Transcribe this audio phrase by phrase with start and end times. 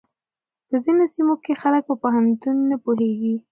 [0.69, 3.35] په ځينو سيمو کې خلک په پوهنتون نه پوهېږي.